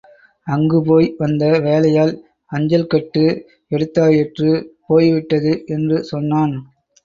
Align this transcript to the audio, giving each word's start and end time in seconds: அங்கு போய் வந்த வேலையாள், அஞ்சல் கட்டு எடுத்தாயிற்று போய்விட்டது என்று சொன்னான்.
அங்கு 0.47 0.77
போய் 0.83 1.07
வந்த 1.17 1.49
வேலையாள், 1.59 2.13
அஞ்சல் 2.51 2.87
கட்டு 2.87 3.25
எடுத்தாயிற்று 3.71 4.51
போய்விட்டது 4.87 5.53
என்று 5.69 5.99
சொன்னான். 6.05 6.55